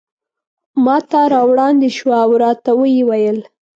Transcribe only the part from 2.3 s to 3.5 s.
راته ویې ویل.